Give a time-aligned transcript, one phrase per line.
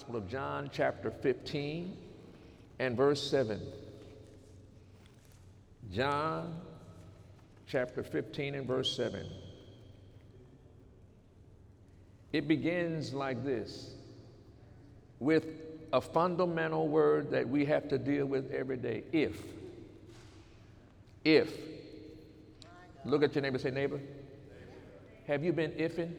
[0.00, 1.94] Gospel of John, chapter 15,
[2.78, 3.60] and verse 7.
[5.92, 6.58] John,
[7.66, 9.26] chapter 15, and verse 7.
[12.32, 13.90] It begins like this
[15.18, 15.44] with
[15.92, 19.36] a fundamental word that we have to deal with every day if.
[21.26, 21.52] If.
[23.04, 24.00] Look at your neighbor, say, neighbor.
[25.26, 26.14] Have you been ifing?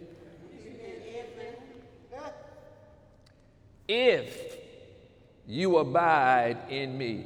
[3.94, 4.56] If
[5.46, 7.26] you abide in me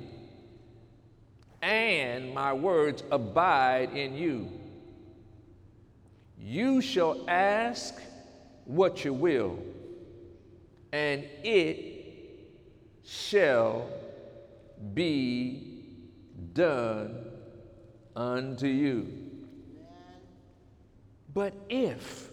[1.62, 4.50] and my words abide in you,
[6.40, 8.02] you shall ask
[8.66, 9.60] what you will,
[10.92, 12.48] and it
[13.04, 13.88] shall
[14.96, 15.84] be
[16.54, 17.28] done
[18.16, 19.14] unto you.
[21.32, 22.32] But if,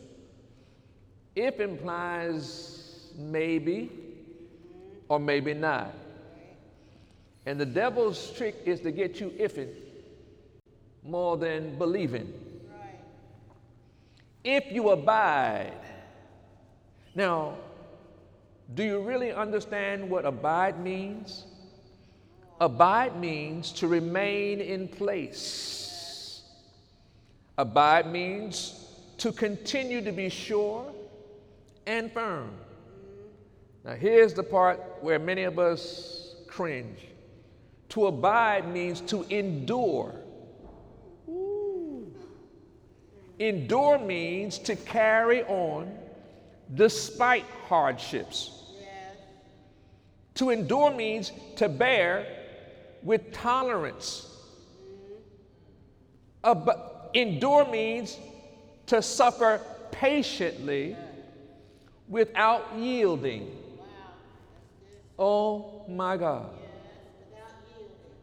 [1.36, 4.11] if implies maybe
[5.12, 5.92] or maybe not.
[7.44, 9.68] And the devil's trick is to get you ifing
[11.04, 12.32] more than believing.
[14.42, 15.82] If you abide.
[17.14, 17.58] Now,
[18.74, 21.44] do you really understand what abide means?
[22.58, 26.40] Abide means to remain in place.
[27.58, 28.86] Abide means
[29.18, 30.90] to continue to be sure
[31.86, 32.52] and firm.
[33.84, 36.98] Now, here's the part where many of us cringe.
[37.90, 40.14] To abide means to endure.
[41.28, 42.12] Ooh.
[43.38, 45.92] Endure means to carry on
[46.74, 48.62] despite hardships.
[48.78, 49.16] Yes.
[50.36, 52.26] To endure means to bear
[53.02, 54.28] with tolerance.
[56.44, 56.68] Mm-hmm.
[56.68, 58.16] Ab- endure means
[58.86, 60.96] to suffer patiently
[62.08, 63.61] without yielding.
[65.24, 66.50] Oh my God.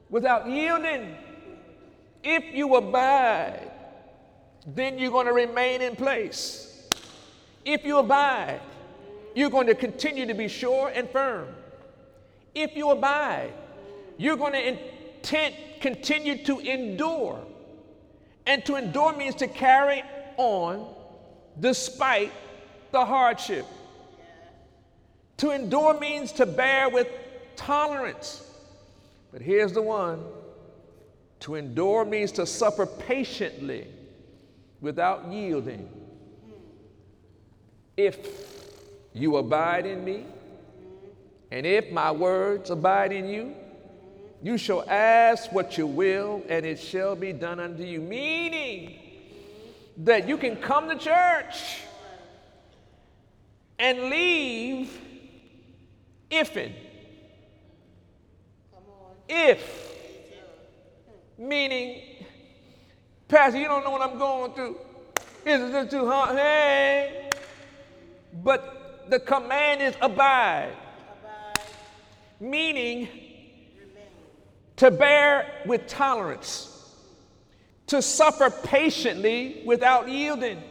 [0.09, 1.15] Without yielding.
[2.21, 3.71] If you abide,
[4.67, 6.89] then you're going to remain in place.
[7.63, 8.59] If you abide,
[9.33, 11.47] you're going to continue to be sure and firm.
[12.53, 13.53] If you abide,
[14.17, 17.39] you're going to intent, continue to endure.
[18.45, 20.03] And to endure means to carry
[20.35, 20.93] on
[21.61, 22.33] despite
[22.91, 23.65] the hardship.
[25.39, 27.07] To endure means to bear with
[27.55, 28.45] tolerance.
[29.31, 30.23] But here's the one
[31.41, 33.87] to endure means to suffer patiently
[34.81, 35.89] without yielding.
[37.95, 38.17] If
[39.13, 40.25] you abide in me,
[41.51, 43.55] and if my words abide in you,
[44.43, 48.01] you shall ask what you will, and it shall be done unto you.
[48.01, 48.99] Meaning,
[49.97, 51.79] that you can come to church
[53.77, 54.89] and leave
[56.29, 56.73] ifing.
[59.27, 59.93] If,
[61.37, 62.01] meaning,
[63.27, 64.77] Pastor, you don't know what I'm going through.
[65.45, 66.35] Is it too hard?
[66.35, 67.29] Hey.
[68.43, 70.73] But the command is abide,
[71.21, 71.65] abide.
[72.39, 74.07] meaning Remain.
[74.77, 76.95] to bear with tolerance
[77.87, 80.61] to suffer patiently without yielding.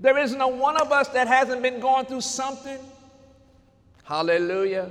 [0.00, 2.78] There isn't a one of us that hasn't been going through something.
[4.08, 4.90] Hallelujah.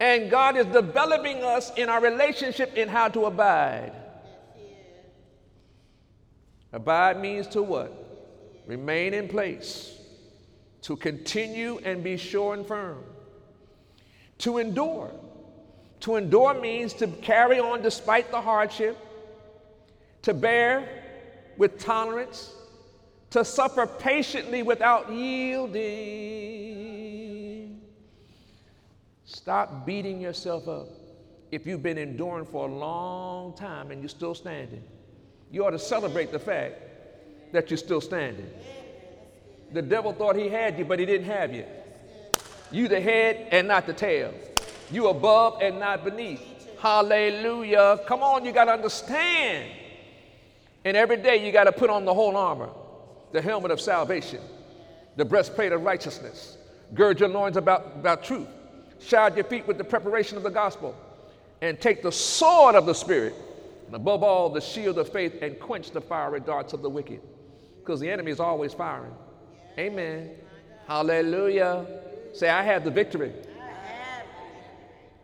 [0.00, 3.92] And God is developing us in our relationship in how to abide.
[6.72, 7.92] Abide means to what?
[8.66, 9.96] Remain in place,
[10.82, 13.04] to continue and be sure and firm,
[14.38, 15.12] to endure.
[16.00, 18.98] To endure means to carry on despite the hardship,
[20.22, 20.88] to bear
[21.56, 22.52] with tolerance,
[23.30, 26.97] to suffer patiently without yielding.
[29.28, 30.88] Stop beating yourself up.
[31.52, 34.82] If you've been enduring for a long time and you're still standing,
[35.50, 36.80] you ought to celebrate the fact
[37.52, 38.48] that you're still standing.
[39.72, 41.66] The devil thought he had you, but he didn't have you.
[42.70, 44.32] You the head and not the tail.
[44.90, 46.42] You above and not beneath.
[46.78, 48.00] Hallelujah.
[48.06, 49.70] Come on, you got to understand
[50.84, 52.70] and every day you got to put on the whole armor
[53.30, 54.40] the helmet of salvation,
[55.16, 56.56] the breastplate of righteousness,
[56.94, 58.48] gird your loins about, about truth,
[59.00, 60.94] shod your feet with the preparation of the gospel,
[61.60, 63.34] and take the sword of the Spirit,
[63.86, 67.20] and above all, the shield of faith, and quench the fiery darts of the wicked.
[67.80, 69.14] Because the enemy is always firing.
[69.78, 70.30] Amen.
[70.86, 71.86] Hallelujah.
[72.34, 73.32] Say, I have the victory.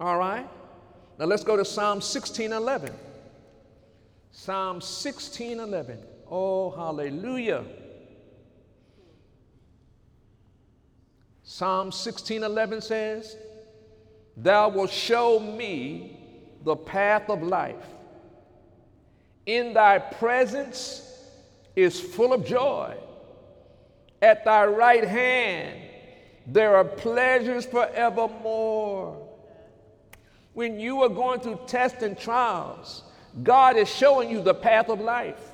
[0.00, 0.49] All right.
[1.19, 2.93] Now let's go to Psalm 16 11.
[4.32, 5.99] Psalm 16 11.
[6.31, 7.65] Oh, hallelujah.
[11.44, 13.37] Psalm 16:11 says,
[14.37, 16.19] Thou wilt show me
[16.65, 17.87] the path of life.
[19.47, 21.03] In thy presence
[21.77, 22.97] is full of joy.
[24.23, 25.81] At thy right hand
[26.47, 29.21] there are pleasures forevermore.
[30.53, 33.03] When you are going through tests and trials,
[33.43, 35.51] God is showing you the path of life.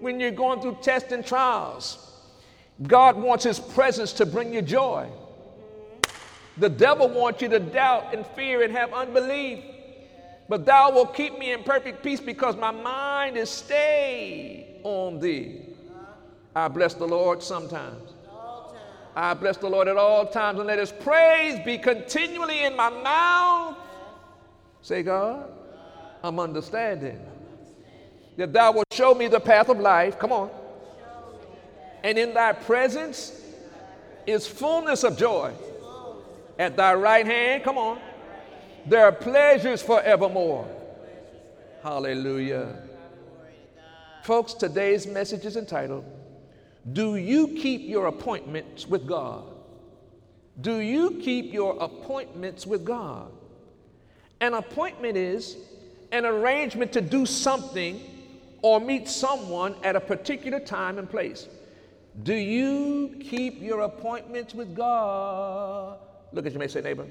[0.00, 2.10] When you're going through tests and trials,
[2.82, 5.08] God wants His presence to bring you joy.
[6.58, 9.64] The devil wants you to doubt and fear and have unbelief.
[10.48, 15.62] But thou will keep me in perfect peace because my mind is stayed on thee.
[16.54, 18.10] I bless the Lord sometimes.
[19.14, 22.88] I bless the Lord at all times, and let his praise be continually in my
[22.88, 23.76] mouth.
[24.80, 25.50] Say, God,
[26.22, 27.20] I'm understanding
[28.36, 30.18] that thou wilt show me the path of life.
[30.18, 30.50] Come on.
[32.02, 33.38] And in thy presence
[34.26, 35.52] is fullness of joy.
[36.58, 37.98] At thy right hand, come on,
[38.86, 40.68] there are pleasures forevermore.
[41.82, 42.76] Hallelujah.
[44.22, 46.04] Folks, today's message is entitled,
[46.92, 49.44] Do You Keep Your Appointments with God?
[50.60, 53.32] Do you keep your appointments with God?
[54.40, 55.56] An appointment is
[56.12, 58.00] an arrangement to do something
[58.60, 61.48] or meet someone at a particular time and place.
[62.22, 65.98] Do you keep your appointments with God?
[66.32, 67.06] Look at you, may say, neighbor.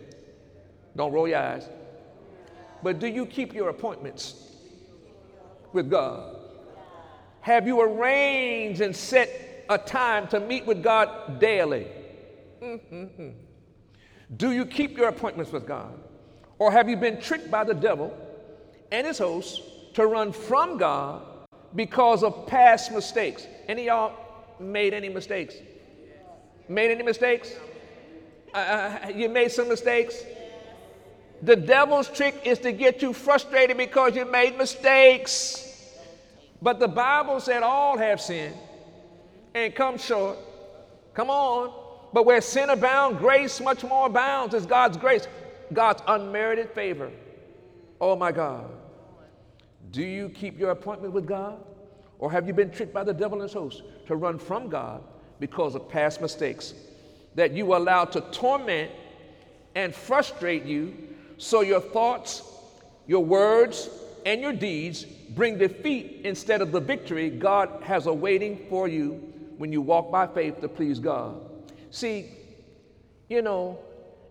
[0.95, 1.67] Don't roll your eyes.
[2.83, 4.51] But do you keep your appointments
[5.73, 6.35] with God?
[7.41, 11.87] Have you arranged and set a time to meet with God daily?
[12.61, 13.29] Mm-hmm.
[14.37, 15.93] Do you keep your appointments with God?
[16.59, 18.15] Or have you been tricked by the devil
[18.91, 19.61] and his hosts
[19.95, 21.23] to run from God
[21.75, 23.47] because of past mistakes?
[23.67, 24.17] Any of y'all
[24.59, 25.55] made any mistakes?
[26.69, 27.53] Made any mistakes?
[28.53, 30.23] Uh, uh, you made some mistakes?
[31.41, 35.97] The devil's trick is to get you frustrated because you made mistakes.
[36.61, 38.55] But the Bible said all have sinned
[39.55, 40.37] and come short.
[41.13, 41.73] Come on.
[42.13, 44.53] But where sin abounds, grace much more abounds.
[44.53, 45.27] Is God's grace,
[45.73, 47.09] God's unmerited favor.
[47.99, 48.69] Oh my God.
[49.91, 51.63] Do you keep your appointment with God?
[52.19, 55.03] Or have you been tricked by the devil and his host to run from God
[55.39, 56.75] because of past mistakes
[57.35, 58.91] that you allowed to torment
[59.75, 60.93] and frustrate you
[61.37, 62.43] so your thoughts,
[63.07, 63.89] your words,
[64.25, 69.11] and your deeds bring defeat instead of the victory God has awaiting for you
[69.57, 71.39] when you walk by faith to please God.
[71.89, 72.29] See,
[73.29, 73.79] you know,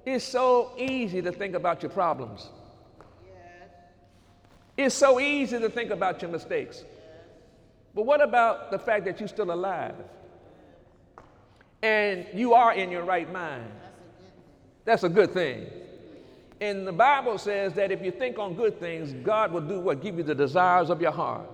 [0.04, 2.48] it's so easy to think about your problems.
[4.76, 6.84] It's so easy to think about your mistakes.
[7.94, 9.94] But what about the fact that you're still alive?
[11.82, 13.70] And you are in your right mind.
[14.84, 15.66] That's a good thing.
[16.60, 20.02] And the Bible says that if you think on good things, God will do what?
[20.02, 21.48] Give you the desires of your heart.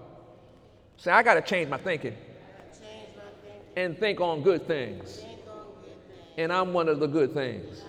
[0.97, 2.17] Say, I got to change my thinking
[3.77, 5.25] and think on good things.
[6.37, 7.83] And I'm one of the good things.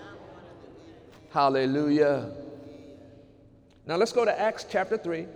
[1.30, 2.30] Hallelujah.
[3.86, 5.26] Now let's go to Acts chapter 3.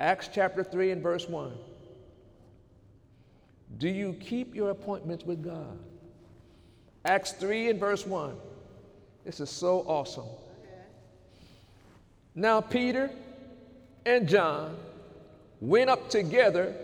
[0.00, 1.52] Acts chapter 3 and verse 1.
[3.78, 5.78] Do you keep your appointments with God?
[7.04, 8.36] Acts 3 and verse 1.
[9.24, 10.26] This is so awesome.
[12.34, 13.10] Now, Peter
[14.06, 14.76] and John
[15.60, 16.74] went up together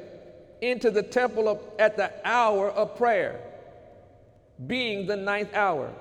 [0.60, 3.40] into the temple of, at the hour of prayer,
[4.66, 5.92] being the ninth hour.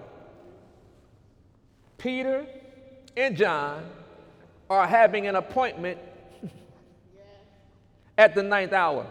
[1.97, 2.45] Peter
[3.17, 3.83] and John
[4.69, 5.97] are having an appointment
[8.17, 9.05] at the ninth hour.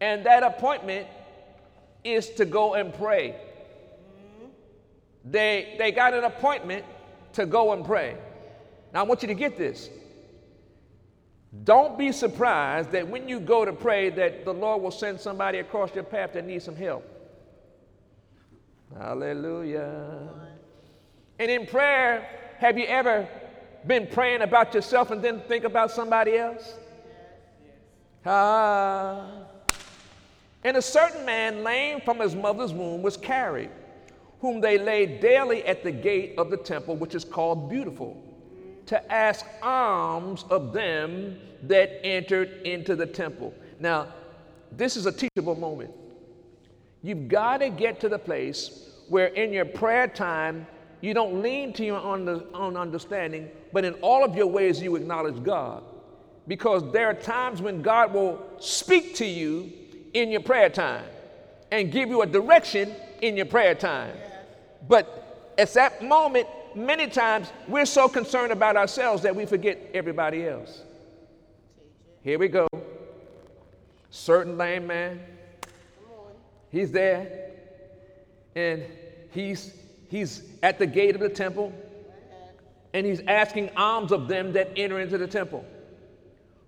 [0.00, 1.06] And that appointment
[2.04, 3.36] is to go and pray.
[5.24, 6.84] They, they got an appointment
[7.34, 8.16] to go and pray.
[8.92, 9.90] Now, I want you to get this.
[11.64, 15.58] Don't be surprised that when you go to pray that the Lord will send somebody
[15.58, 17.04] across your path that needs some help.
[18.96, 20.28] Hallelujah.
[21.38, 22.26] And in prayer,
[22.58, 23.28] have you ever
[23.86, 26.74] been praying about yourself and then think about somebody else?
[28.24, 29.49] Ah.
[30.62, 33.70] And a certain man, lame from his mother's womb, was carried
[34.40, 38.16] whom they laid daily at the gate of the temple, which is called Beautiful,
[38.86, 43.54] to ask alms of them that entered into the temple.
[43.78, 44.08] Now,
[44.72, 45.90] this is a teachable moment.
[47.02, 50.66] You've got to get to the place where in your prayer time,
[51.02, 55.42] you don't lean to your own understanding, but in all of your ways, you acknowledge
[55.42, 55.82] God.
[56.46, 59.70] Because there are times when God will speak to you
[60.12, 61.04] in your prayer time.
[61.72, 64.12] and give you a direction in your prayer time.
[64.88, 70.46] But at that moment, many times we're so concerned about ourselves that we forget everybody
[70.46, 70.82] else.
[72.22, 72.66] Here we go.
[74.10, 75.20] Certain lame man.
[76.70, 77.50] He's there.
[78.56, 78.82] And
[79.30, 79.74] he's
[80.08, 81.72] he's at the gate of the temple.
[82.92, 85.64] And he's asking alms of them that enter into the temple.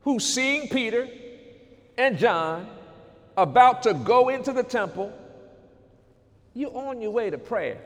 [0.03, 1.09] Who seeing Peter
[1.99, 2.69] and John
[3.37, 5.13] about to go into the temple,
[6.55, 7.81] you're on your way to prayer.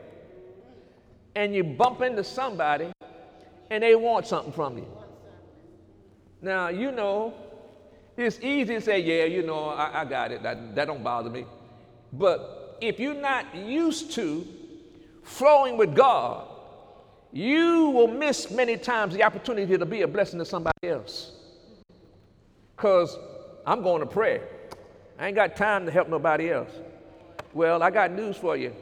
[1.35, 2.91] And you bump into somebody
[3.69, 4.87] and they want something from you.
[6.41, 7.33] Now, you know,
[8.15, 10.41] it's easy to say, yeah, you know, I, I got it.
[10.43, 11.45] That, that don't bother me.
[12.13, 14.47] But if you're not used to
[15.23, 16.47] flowing with God,
[17.31, 21.31] you will miss many times the opportunity to be a blessing to somebody else.
[22.75, 23.17] Because
[23.65, 24.41] I'm going to pray.
[25.19, 26.69] I ain't got time to help nobody else.
[27.53, 28.73] Well, I got news for you.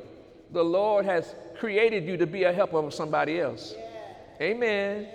[0.52, 3.74] The Lord has created you to be a helper of somebody else.
[3.78, 4.48] Yeah.
[4.48, 5.04] Amen.
[5.04, 5.10] Yeah.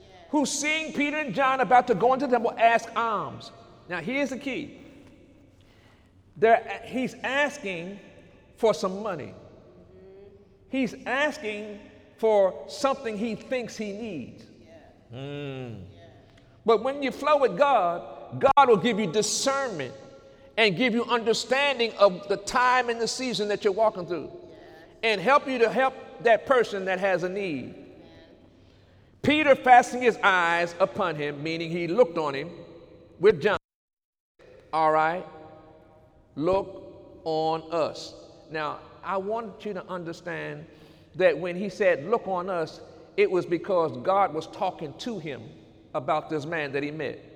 [0.00, 0.06] Yeah.
[0.30, 3.50] Who seeing Peter and John about to go into the temple ask alms.
[3.88, 4.78] Now, here's the key.
[6.36, 8.00] There, he's asking
[8.56, 9.34] for some money.
[10.70, 11.78] He's asking
[12.16, 14.44] for something he thinks he needs.
[15.12, 15.82] Mm.
[16.64, 19.92] But when you flow with God, God will give you discernment
[20.56, 24.30] and give you understanding of the time and the season that you're walking through
[25.02, 27.74] and help you to help that person that has a need.
[29.22, 32.50] Peter fastened his eyes upon him, meaning he looked on him
[33.20, 33.58] with John.
[34.72, 35.24] All right,
[36.34, 38.14] look on us.
[38.50, 40.64] Now, I want you to understand
[41.14, 42.80] that when he said, Look on us,
[43.16, 45.42] it was because God was talking to him
[45.94, 47.31] about this man that he met.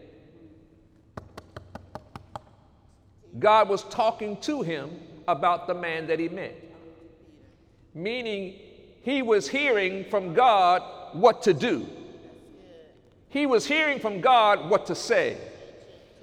[3.39, 4.91] God was talking to him
[5.29, 6.55] about the man that he met.
[7.95, 8.55] Meaning,
[9.03, 11.87] he was hearing from God what to do.
[13.29, 15.37] He was hearing from God what to say.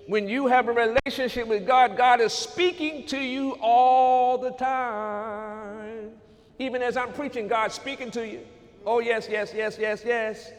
[0.07, 6.11] When you have a relationship with God, God is speaking to you all the time.
[6.59, 8.41] Even as I'm preaching, God's speaking to you.
[8.85, 10.51] Oh, yes, yes, yes, yes, yes.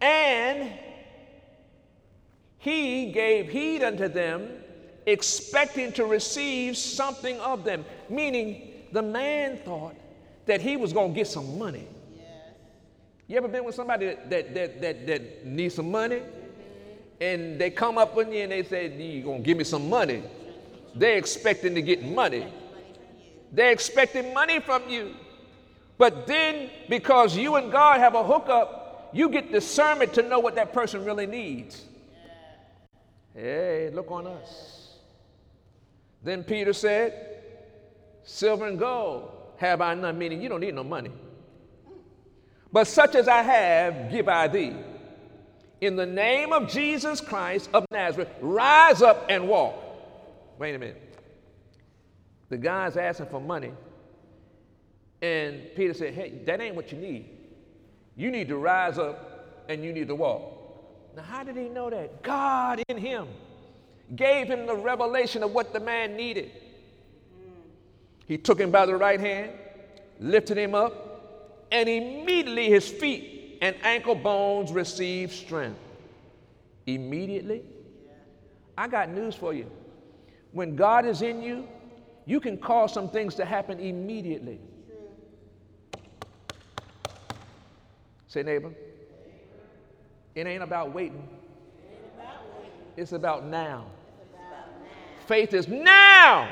[0.00, 0.72] And
[2.58, 4.48] he gave heed unto them
[5.06, 7.84] expecting to receive something of them.
[8.08, 9.94] Meaning, the man thought
[10.46, 11.86] that he was going to get some money.
[13.28, 16.22] You ever been with somebody that, that, that, that, that needs some money?
[17.20, 19.88] And they come up with you and they say, You're going to give me some
[19.88, 20.22] money.
[20.94, 22.46] They're expecting to get money.
[23.52, 25.14] They're expecting money from you.
[25.98, 30.54] But then, because you and God have a hookup, you get discernment to know what
[30.56, 31.84] that person really needs.
[33.34, 34.75] Hey, look on us.
[36.26, 37.14] Then Peter said,
[38.24, 41.12] Silver and gold have I none, meaning you don't need no money.
[42.72, 44.74] But such as I have, give I thee.
[45.80, 49.76] In the name of Jesus Christ of Nazareth, rise up and walk.
[50.58, 51.00] Wait a minute.
[52.48, 53.70] The guy's asking for money.
[55.22, 57.30] And Peter said, Hey, that ain't what you need.
[58.16, 60.42] You need to rise up and you need to walk.
[61.14, 62.24] Now, how did he know that?
[62.24, 63.28] God in him
[64.14, 66.50] gave him the revelation of what the man needed.
[68.26, 69.52] He took him by the right hand,
[70.20, 75.78] lifted him up, and immediately his feet and ankle bones received strength.
[76.86, 77.62] Immediately?
[78.78, 79.70] I got news for you.
[80.52, 81.66] When God is in you,
[82.26, 84.60] you can cause some things to happen immediately.
[88.28, 88.72] Say, neighbor,
[90.34, 91.26] it ain't about waiting,
[92.96, 93.86] it's about now.
[95.26, 96.48] Faith is now.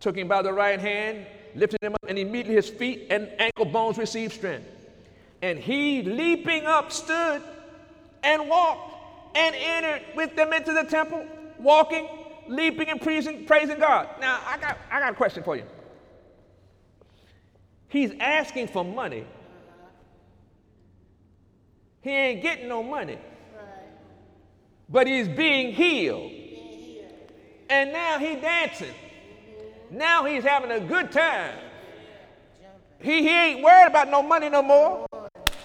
[0.00, 1.26] Took him by the right hand,
[1.56, 4.66] lifted him up, and immediately his feet and ankle bones received strength.
[5.42, 7.42] And he, leaping up, stood
[8.22, 11.26] and walked and entered with them into the temple,
[11.58, 12.08] walking,
[12.46, 14.08] leaping, and praising, praising God.
[14.20, 15.64] Now, I got, I got a question for you.
[17.88, 19.24] He's asking for money.
[22.02, 23.18] He ain't getting no money
[24.88, 26.32] but he's being healed.
[27.70, 28.94] And now he's dancing.
[29.90, 31.54] Now he's having a good time.
[33.00, 35.06] He, he ain't worried about no money no more.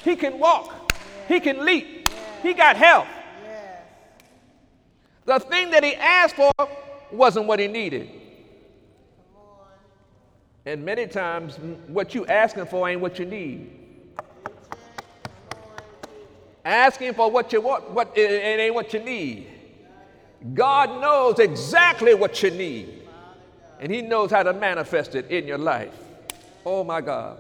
[0.03, 0.92] He can walk.
[1.27, 2.10] He can leap.
[2.42, 3.08] He got health.
[5.25, 6.51] The thing that he asked for
[7.12, 8.10] wasn't what he needed.
[10.65, 13.83] And many times, what you asking for ain't what you need.
[16.65, 19.48] Asking for what you want, what it ain't what you need.
[20.53, 23.01] God knows exactly what you need,
[23.79, 25.93] and He knows how to manifest it in your life.
[26.65, 27.39] Oh my God.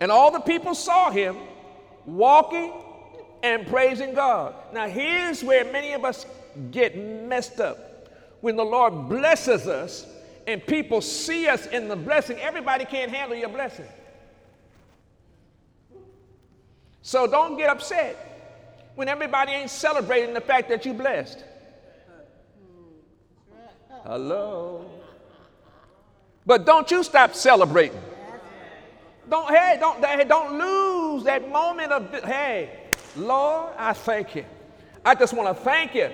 [0.00, 1.36] And all the people saw him
[2.04, 2.72] walking
[3.42, 4.54] and praising God.
[4.72, 6.26] Now, here's where many of us
[6.70, 7.78] get messed up.
[8.40, 10.06] When the Lord blesses us
[10.46, 13.86] and people see us in the blessing, everybody can't handle your blessing.
[17.02, 18.25] So don't get upset
[18.96, 21.44] when everybody ain't celebrating the fact that you're blessed.
[24.04, 24.90] Hello.
[26.44, 28.00] But don't you stop celebrating.
[29.28, 32.70] Don't, hey, don't, hey, don't lose that moment of, hey,
[33.16, 34.44] Lord, I thank you.
[35.04, 36.10] I just want to thank you.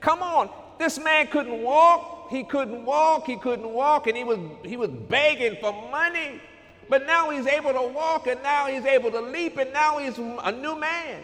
[0.00, 0.50] Come on.
[0.78, 2.30] This man couldn't walk.
[2.30, 3.26] He couldn't walk.
[3.26, 4.06] He couldn't walk.
[4.06, 6.40] And he was, he was begging for money.
[6.88, 10.18] But now he's able to walk and now he's able to leap and now he's
[10.18, 11.22] a new man.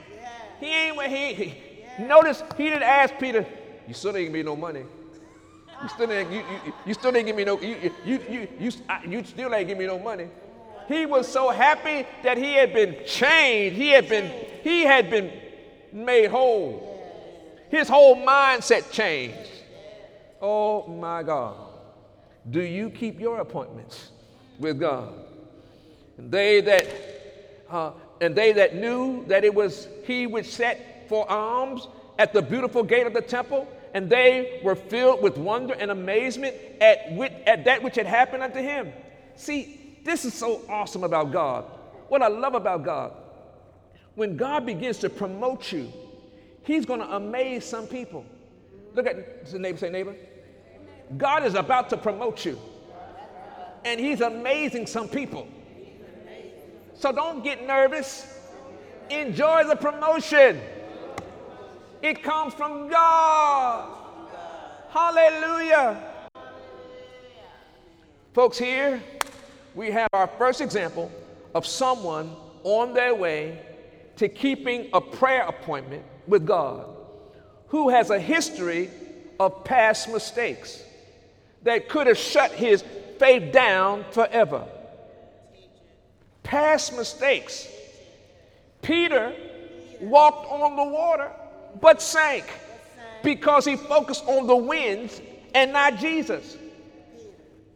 [0.61, 2.07] He ain't, he, he yeah.
[2.07, 3.47] notice he didn't ask Peter,
[3.87, 4.85] you still didn't give me no money.
[5.83, 8.73] You still didn't, you, you, you still didn't give me no, you, you, you, you,
[9.09, 10.29] you still ain't give me no money.
[10.89, 13.77] He was so happy that he had been changed.
[13.77, 14.31] He had been,
[14.63, 15.33] he had been
[15.93, 16.93] made whole.
[17.69, 19.51] His whole mindset changed.
[20.41, 21.57] Oh my God.
[22.49, 24.11] Do you keep your appointments
[24.59, 25.13] with God?
[26.17, 26.87] And they that
[27.69, 31.87] uh, and they that knew that it was he which sat for alms
[32.19, 36.55] at the beautiful gate of the temple, and they were filled with wonder and amazement
[36.81, 37.13] at,
[37.47, 38.93] at that which had happened unto him.
[39.37, 41.65] See, this is so awesome about God.
[42.09, 43.13] What I love about God,
[44.15, 45.93] when God begins to promote you,
[46.63, 48.25] He's going to amaze some people.
[48.95, 50.17] Look at the neighbor, say, neighbor.
[51.17, 52.59] God is about to promote you,
[53.85, 55.47] and He's amazing some people.
[56.99, 58.27] So don't get nervous.
[59.11, 60.61] Enjoy the promotion.
[62.03, 63.89] It comes from God.
[64.91, 66.03] Hallelujah.
[68.33, 69.03] Folks, here
[69.75, 71.11] we have our first example
[71.55, 73.61] of someone on their way
[74.17, 76.87] to keeping a prayer appointment with God
[77.69, 78.91] who has a history
[79.39, 80.83] of past mistakes
[81.63, 82.83] that could have shut his
[83.19, 84.67] faith down forever.
[86.47, 87.67] Past mistakes.
[88.81, 89.35] Peter
[90.01, 91.29] walked on the water
[91.81, 92.45] but sank
[93.25, 95.21] because he focused on the winds
[95.57, 96.57] and not Jesus.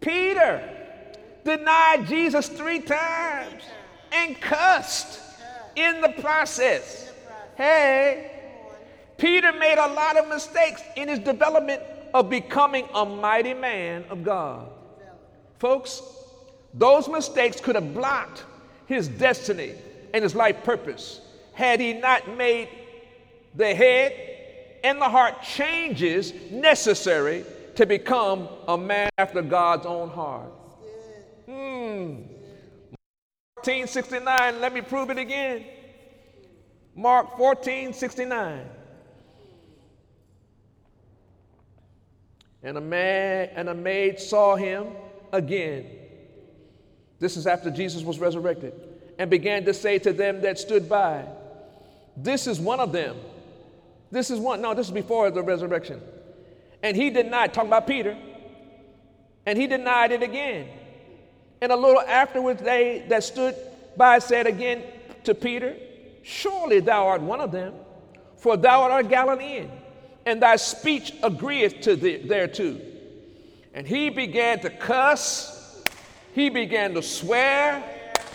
[0.00, 0.62] Peter
[1.44, 3.64] denied Jesus three times
[4.12, 5.18] and cussed
[5.74, 7.12] in the process.
[7.56, 8.30] Hey,
[9.18, 11.83] Peter made a lot of mistakes in his development
[12.14, 14.68] of becoming a mighty man of God.
[15.59, 16.02] Folks,
[16.72, 18.44] those mistakes could have blocked
[18.90, 19.72] his destiny
[20.12, 21.20] and his life purpose
[21.53, 22.68] had he not made
[23.55, 24.12] the head
[24.83, 27.44] and the heart changes necessary
[27.76, 30.50] to become a man after God's own heart.
[31.46, 32.22] Hmm.
[33.59, 35.64] 14, 69, let me prove it again.
[36.96, 38.66] Mark 14, 69.
[42.64, 44.88] And a man and a maid saw him
[45.33, 45.99] again.
[47.20, 48.72] This is after Jesus was resurrected,
[49.18, 51.24] and began to say to them that stood by,
[52.16, 53.16] This is one of them.
[54.11, 54.61] This is one.
[54.61, 56.00] No, this is before the resurrection.
[56.83, 58.16] And he denied, talking about Peter,
[59.46, 60.68] and he denied it again.
[61.61, 63.54] And a little afterwards, they that stood
[63.96, 64.83] by said again
[65.24, 65.76] to Peter,
[66.22, 67.74] Surely thou art one of them,
[68.37, 69.70] for thou art a Galilean,
[70.24, 72.80] and thy speech agreeth to thee thereto.
[73.74, 75.60] And he began to cuss,
[76.32, 77.82] he began to swear,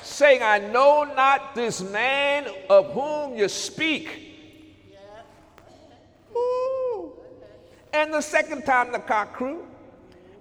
[0.01, 4.21] saying, I know not this man of whom you speak.
[6.35, 7.13] Ooh.
[7.93, 9.65] And the second time the cock crew,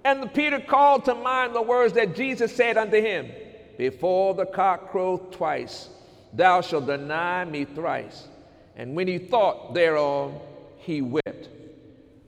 [0.03, 3.31] and the Peter called to mind the words that Jesus said unto him
[3.77, 5.89] Before the cock crow twice,
[6.33, 8.27] thou shalt deny me thrice.
[8.75, 10.39] And when he thought thereon,
[10.77, 11.49] he wept.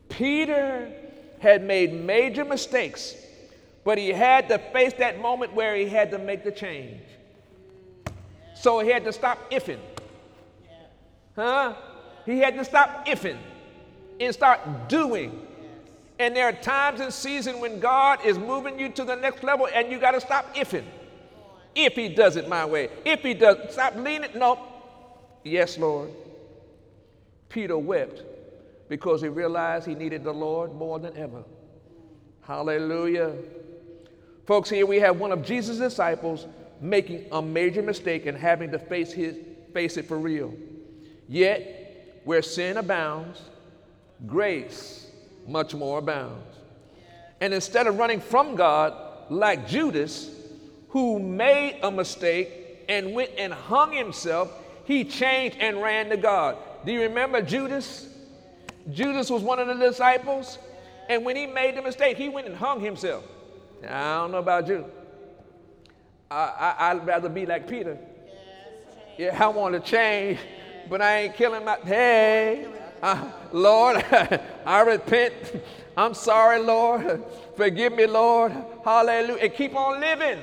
[0.09, 0.91] Peter
[1.39, 3.15] had made major mistakes,
[3.88, 7.00] but he had to face that moment where he had to make the change.
[8.54, 9.80] So he had to stop ifing.
[11.38, 11.73] Huh?
[12.26, 13.38] He had to stop ifing
[14.19, 15.47] and start doing.
[16.19, 19.69] And there are times and seasons when God is moving you to the next level
[19.73, 20.84] and you got to stop ifing.
[21.73, 22.89] If He does it my way.
[23.06, 24.32] If He does, stop leaning.
[24.36, 24.67] No.
[25.45, 26.10] Yes, Lord.
[27.47, 28.21] Peter wept
[28.89, 31.45] because he realized he needed the Lord more than ever.
[32.41, 33.32] Hallelujah.
[34.47, 36.47] Folks, here we have one of Jesus' disciples
[36.79, 39.36] making a major mistake and having to face, his,
[39.73, 40.53] face it for real.
[41.27, 43.41] Yet, where sin abounds,
[44.25, 45.07] grace
[45.45, 46.55] much more abounds.
[47.41, 48.93] And instead of running from God
[49.29, 50.31] like Judas,
[50.89, 54.49] who made a mistake and went and hung himself,
[54.86, 56.55] he changed and ran to God.
[56.86, 58.07] Do you remember Judas?
[58.93, 60.57] Judas was one of the disciples,
[61.10, 63.25] and when he made the mistake, he went and hung himself.
[63.83, 64.85] I don't know about you.
[66.29, 67.97] I, I, would rather be like Peter.
[69.17, 70.39] Yeah, I want to change,
[70.89, 71.77] but I ain't killing my.
[71.77, 72.67] Hey,
[73.01, 74.03] uh, Lord,
[74.65, 75.33] I repent.
[75.95, 77.23] I'm sorry, Lord.
[77.55, 78.53] Forgive me, Lord.
[78.83, 79.41] Hallelujah.
[79.41, 80.39] And keep on living.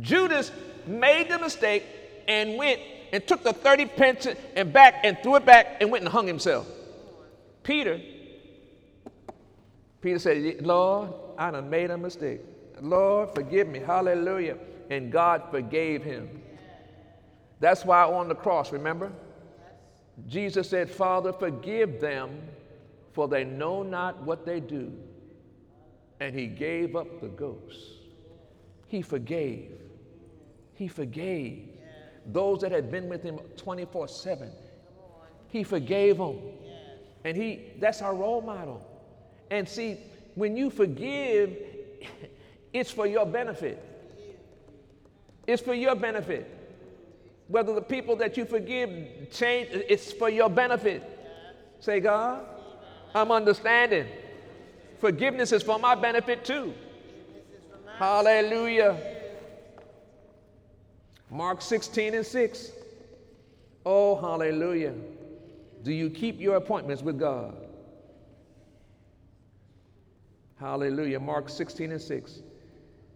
[0.00, 0.52] Judas
[0.86, 1.84] made the mistake
[2.26, 2.80] and went
[3.12, 6.26] and took the 30 pence and back and threw it back and went and hung
[6.26, 6.66] himself.
[7.62, 8.00] Peter,
[10.00, 12.40] Peter said, Lord, I done made a mistake.
[12.80, 13.78] Lord, forgive me.
[13.78, 14.56] Hallelujah.
[14.90, 16.28] And God forgave him.
[17.60, 19.12] That's why on the cross, remember?
[20.28, 22.40] Jesus said, Father, forgive them,
[23.12, 24.92] for they know not what they do.
[26.20, 27.78] And he gave up the ghost.
[28.86, 29.72] He forgave.
[30.74, 31.68] He forgave
[32.26, 34.50] those that had been with him 24 7.
[35.48, 36.38] He forgave them.
[37.24, 38.86] And he that's our role model.
[39.50, 39.98] And see,
[40.34, 41.56] when you forgive,
[42.72, 43.82] it's for your benefit.
[45.46, 46.50] It's for your benefit.
[47.48, 51.02] Whether the people that you forgive change, it's for your benefit.
[51.80, 52.44] Say, God,
[53.14, 54.06] I'm understanding.
[54.98, 56.72] Forgiveness is for my benefit too.
[57.98, 58.98] Hallelujah.
[61.30, 62.70] Mark 16 and 6.
[63.84, 64.94] Oh, hallelujah.
[65.82, 67.54] Do you keep your appointments with God?
[70.64, 71.20] Hallelujah.
[71.20, 72.40] Mark 16 and 6.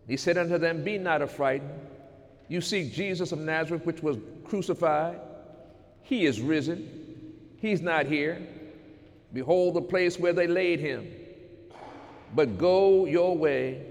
[0.06, 1.70] He said unto them, Be not affrighted.
[2.48, 5.18] You seek Jesus of Nazareth, which was crucified.
[6.02, 7.32] He is risen.
[7.56, 8.46] He's not here.
[9.32, 11.10] Behold the place where they laid him.
[12.34, 13.82] But go your way,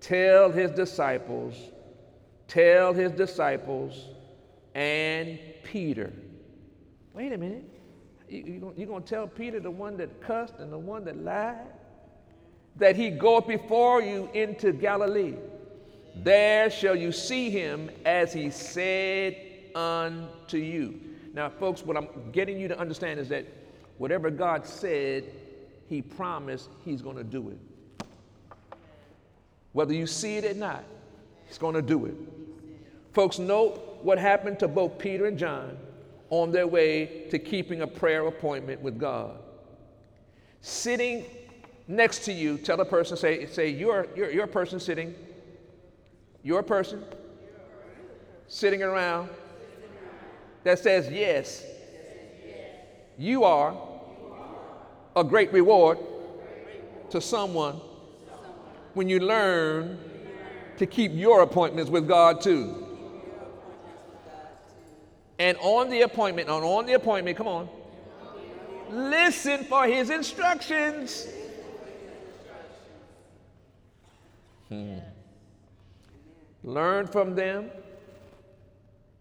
[0.00, 1.54] tell his disciples,
[2.48, 4.06] tell his disciples
[4.74, 6.14] and Peter.
[7.12, 7.64] Wait a minute.
[8.30, 11.66] You're going to tell Peter, the one that cussed and the one that lied,
[12.76, 15.34] that he goeth before you into Galilee?
[16.16, 19.36] There shall you see him as he said
[19.74, 21.00] unto you.
[21.32, 23.46] Now, folks, what I'm getting you to understand is that
[23.98, 25.24] whatever God said,
[25.86, 28.06] he promised he's going to do it.
[29.72, 30.84] Whether you see it or not,
[31.46, 32.14] he's going to do it.
[33.12, 35.76] Folks, note what happened to both Peter and John
[36.30, 39.38] on their way to keeping a prayer appointment with God.
[40.60, 41.24] Sitting
[41.90, 45.14] next to you, tell a person, say, say you're, you're, you're a person sitting.
[46.42, 47.04] You're a person?
[48.48, 49.28] Sitting around?
[50.64, 51.64] That says, Yes,
[53.18, 53.76] you are
[55.16, 55.98] a great reward
[57.10, 57.80] to someone
[58.94, 59.98] when you learn
[60.78, 62.86] to keep your appointments with God too.
[65.38, 67.68] And on the appointment, on, on the appointment, come on,
[68.90, 71.26] listen for his instructions.
[74.70, 74.98] Hmm.
[76.62, 77.70] Learn from them.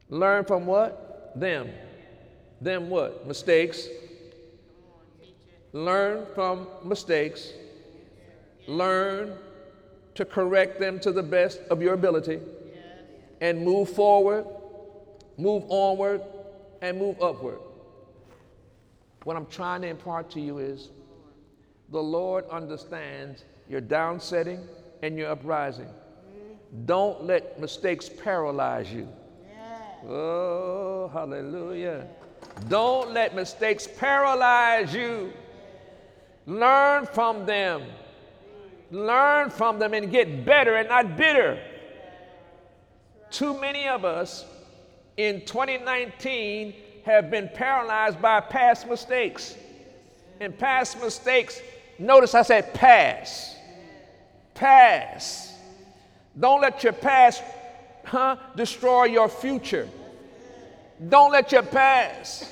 [0.09, 1.33] Learn from what?
[1.35, 1.69] Them.
[2.62, 3.27] Them what?
[3.27, 3.88] Mistakes.
[5.73, 7.51] Learn from mistakes.
[8.67, 9.33] Learn
[10.15, 12.39] to correct them to the best of your ability.
[13.41, 14.45] And move forward,
[15.38, 16.21] move onward,
[16.81, 17.59] and move upward.
[19.23, 20.89] What I'm trying to impart to you is
[21.89, 24.67] the Lord understands your downsetting
[25.01, 25.89] and your uprising.
[26.85, 29.07] Don't let mistakes paralyze you.
[30.07, 32.07] Oh, hallelujah.
[32.67, 35.33] Don't let mistakes paralyze you.
[36.45, 37.83] Learn from them.
[38.91, 41.62] Learn from them and get better and not bitter.
[43.29, 44.45] Too many of us
[45.17, 46.73] in 2019
[47.05, 49.55] have been paralyzed by past mistakes.
[50.39, 51.62] And past mistakes,
[51.99, 53.57] notice I said pass.
[54.59, 55.49] Pass
[56.37, 57.43] don't let your past
[58.05, 59.89] huh, destroy your future.
[61.07, 62.45] Don't let your past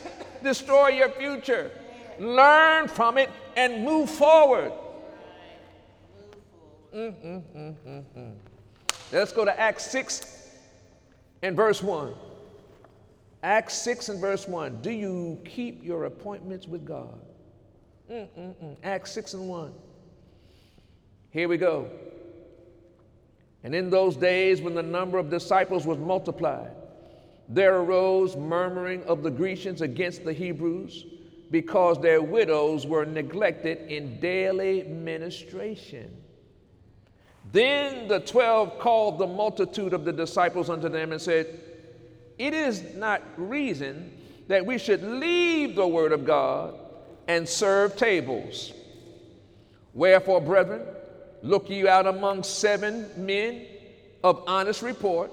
[0.43, 1.71] destroy your future.
[2.19, 4.71] Learn from it and move forward.
[6.93, 8.33] Mm-mm-mm-mm-mm.
[9.11, 10.49] Let's go to Acts 6
[11.43, 12.13] and verse 1.
[13.43, 14.81] Acts 6 and verse 1.
[14.81, 17.19] Do you keep your appointments with God?
[18.11, 18.75] Mm, mm, mm.
[18.83, 19.73] Acts 6 and 1.
[21.31, 21.89] Here we go.
[23.63, 26.71] And in those days, when the number of disciples was multiplied,
[27.49, 31.05] there arose murmuring of the Grecians against the Hebrews
[31.49, 36.15] because their widows were neglected in daily ministration.
[37.51, 41.59] Then the twelve called the multitude of the disciples unto them and said,
[42.37, 44.11] It is not reason
[44.47, 46.75] that we should leave the word of God
[47.27, 48.73] and serve tables.
[49.93, 50.81] Wherefore, brethren,
[51.47, 53.65] look you out among seven men
[54.23, 55.31] of honest report,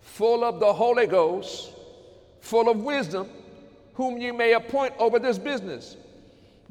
[0.00, 1.72] full of the Holy Ghost,
[2.40, 3.28] full of wisdom,
[3.94, 5.96] whom you may appoint over this business.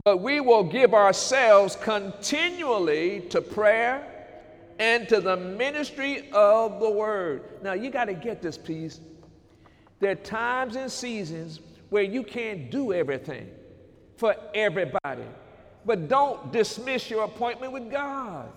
[0.03, 4.07] But we will give ourselves continually to prayer
[4.79, 7.43] and to the ministry of the word.
[7.61, 8.99] Now, you got to get this piece.
[9.99, 13.49] There are times and seasons where you can't do everything
[14.17, 15.23] for everybody.
[15.85, 18.51] But don't dismiss your appointment with God.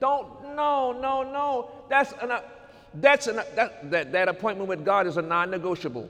[0.00, 1.70] Don't, no, no, no.
[1.88, 2.42] That's an, uh,
[2.94, 6.08] that's an, uh, that, that, that appointment with God is a non negotiable.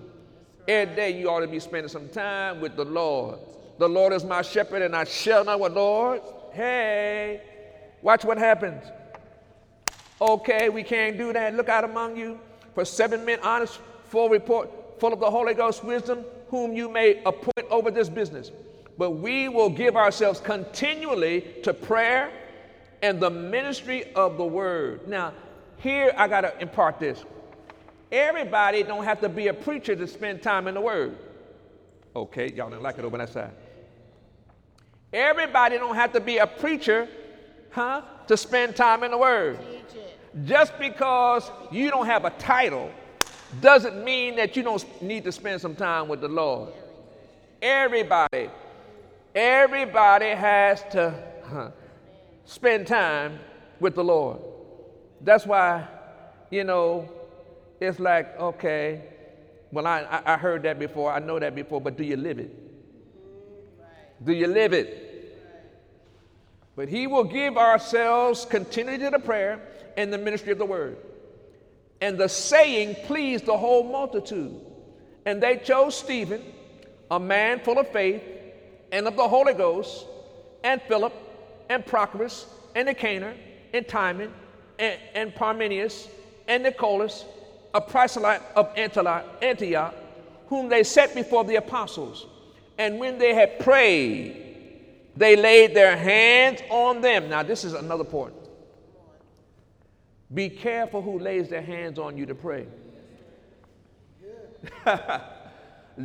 [0.69, 3.39] Every day you ought to be spending some time with the Lord.
[3.79, 6.21] The Lord is my shepherd, and I shall not what, Lord?
[6.53, 7.43] Hey,
[8.03, 8.83] watch what happens.
[10.21, 11.55] Okay, we can't do that.
[11.55, 12.41] Look out among you
[12.75, 17.23] for seven men, honest, full report, full of the Holy Ghost wisdom, whom you may
[17.25, 18.51] appoint over this business.
[18.99, 22.31] But we will give ourselves continually to prayer
[23.03, 25.07] and the ministry of the word.
[25.07, 25.33] Now,
[25.79, 27.25] here I got to impart this.
[28.11, 31.17] Everybody don't have to be a preacher to spend time in the word.
[32.15, 33.51] Okay, y'all didn't like it over that side.
[35.13, 37.09] Everybody don't have to be a preacher,
[37.71, 39.59] huh, to spend time in the word.
[40.45, 42.91] Just because you don't have a title
[43.61, 46.73] doesn't mean that you don't need to spend some time with the Lord.
[47.63, 48.51] Everybody,
[49.37, 51.73] everybody has to
[52.47, 53.39] spend time
[53.79, 54.41] with the Lord.
[55.21, 55.87] That's why,
[56.51, 57.11] you know,
[57.79, 59.03] it's like, okay,
[59.71, 64.25] well, I, I heard that before, I know that before, but do you live it?
[64.25, 65.03] Do you live it?
[66.75, 69.61] But he will give ourselves continually to the prayer
[69.97, 70.97] and the ministry of the word.
[72.01, 74.61] And the saying pleased the whole multitude.
[75.27, 76.43] And they chose Stephen,
[77.11, 78.23] a man full of faith
[78.93, 80.07] and of the Holy Ghost,
[80.65, 81.13] and Philip,
[81.69, 83.35] and Prochorus, and Nicanor,
[83.73, 84.33] and Timon,
[84.79, 86.09] and, and Parmenius,
[86.49, 87.25] and Nicholas,
[87.75, 89.95] a proselyte of Antioch,
[90.49, 92.27] whom they set before the apostles.
[92.79, 94.45] And when they had prayed,
[95.17, 97.29] they laid their hands on them.
[97.29, 98.35] Now, this is another point.
[100.33, 102.67] Be careful who lays their hands on you to pray.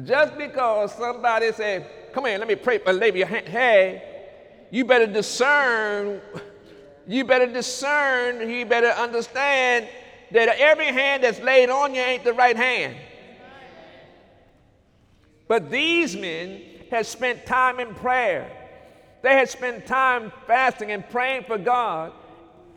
[0.03, 4.03] Just because somebody say, "Come here, let me pray," uh, lay your hand, hey,
[4.71, 6.21] you better discern.
[7.07, 8.49] You better discern.
[8.49, 9.87] You better understand
[10.31, 12.95] that every hand that's laid on you ain't the right hand.
[15.47, 18.49] But these men had spent time in prayer.
[19.21, 22.13] They had spent time fasting and praying for God.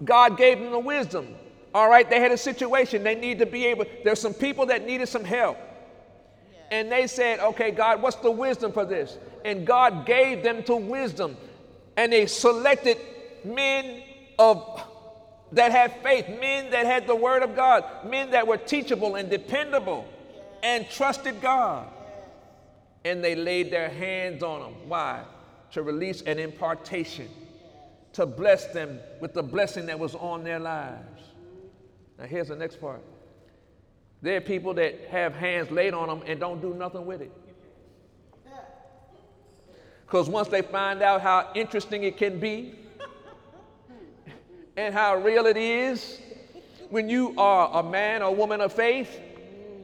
[0.05, 1.37] God gave them the wisdom.
[1.73, 3.05] All right, they had a situation.
[3.05, 5.57] They need to be able, there's some people that needed some help.
[6.74, 9.16] And they said, okay, God, what's the wisdom for this?
[9.44, 11.37] And God gave them to wisdom.
[11.96, 12.98] And they selected
[13.44, 14.02] men
[14.40, 14.82] of
[15.52, 19.30] that had faith, men that had the word of God, men that were teachable and
[19.30, 20.04] dependable
[20.64, 21.87] and trusted God.
[23.04, 24.88] And they laid their hands on them.
[24.88, 25.22] Why?
[25.74, 27.28] To release an impartation,
[28.14, 31.22] to bless them with the blessing that was on their lives.
[32.18, 33.00] Now, here's the next part.
[34.24, 37.30] There are people that have hands laid on them and don't do nothing with it.
[40.06, 42.74] Because once they find out how interesting it can be
[44.78, 46.22] and how real it is,
[46.88, 49.20] when you are a man or woman of faith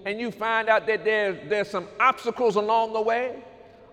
[0.07, 3.45] and you find out that there's, there's some obstacles along the way,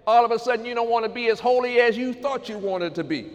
[0.05, 2.57] all of a sudden you don't want to be as holy as you thought you
[2.57, 3.29] wanted to be.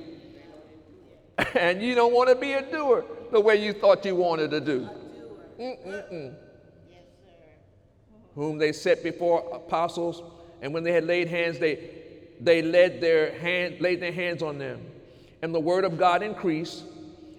[1.56, 4.60] and you don't want to be a doer the way you thought you wanted to
[4.62, 4.88] do.
[5.60, 6.34] Mm-mm-mm.
[8.34, 10.22] Whom they set before apostles,
[10.62, 11.90] and when they had laid hands, they,
[12.40, 14.80] they led their hand, laid their hands on them.
[15.42, 16.84] And the word of God increased,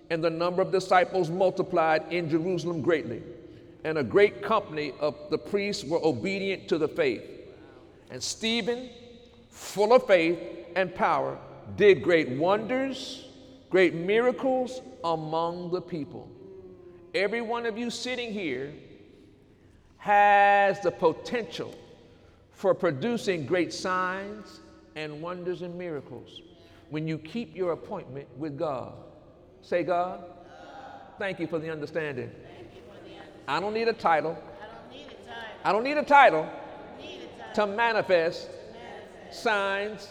[0.10, 3.24] and the number of disciples multiplied in Jerusalem greatly.
[3.84, 7.24] And a great company of the priests were obedient to the faith.
[8.12, 8.90] And Stephen,
[9.50, 10.40] full of faith
[10.76, 11.38] and power,
[11.78, 13.26] did great wonders,
[13.70, 16.30] great miracles among the people.
[17.16, 18.74] Every one of you sitting here
[20.04, 21.74] has the potential
[22.52, 24.60] for producing great signs
[24.98, 26.42] and wonders and miracles
[26.90, 28.96] when you keep your appointment with God.
[29.62, 30.28] Say, God, God.
[31.18, 32.30] thank you for the understanding.
[33.48, 34.38] I don't need a title.
[35.64, 36.50] I don't need a title,
[37.54, 38.50] to manifest,
[39.32, 40.10] signs,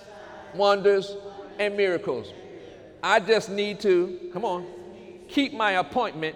[0.54, 1.14] wonders,
[1.58, 2.32] and miracles.
[3.02, 4.66] I just need to, come on,
[5.28, 6.34] keep my appointment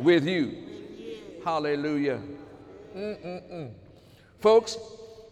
[0.00, 0.56] with you.
[1.44, 2.20] Hallelujah.
[2.94, 3.70] Mm-mm-mm.
[4.38, 4.76] Folks,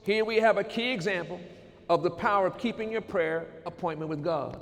[0.02, 1.40] here we have a key example
[1.88, 4.58] of the power of keeping your prayer appointment with God.